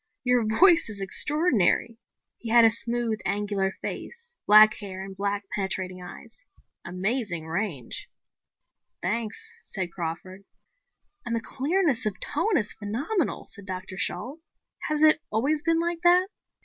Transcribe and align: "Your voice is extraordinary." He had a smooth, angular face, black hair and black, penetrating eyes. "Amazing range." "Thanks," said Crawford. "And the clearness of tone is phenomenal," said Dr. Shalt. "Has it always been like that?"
"Your 0.23 0.43
voice 0.43 0.89
is 0.89 0.99
extraordinary." 0.99 1.99
He 2.39 2.49
had 2.49 2.65
a 2.65 2.71
smooth, 2.71 3.19
angular 3.23 3.71
face, 3.83 4.35
black 4.47 4.73
hair 4.79 5.03
and 5.03 5.15
black, 5.15 5.43
penetrating 5.53 6.01
eyes. 6.01 6.43
"Amazing 6.83 7.45
range." 7.45 8.09
"Thanks," 9.03 9.53
said 9.63 9.91
Crawford. 9.91 10.43
"And 11.23 11.35
the 11.35 11.39
clearness 11.39 12.07
of 12.07 12.19
tone 12.19 12.57
is 12.57 12.73
phenomenal," 12.73 13.45
said 13.45 13.67
Dr. 13.67 13.95
Shalt. 13.95 14.39
"Has 14.89 15.03
it 15.03 15.21
always 15.29 15.61
been 15.61 15.79
like 15.79 16.01
that?" 16.01 16.29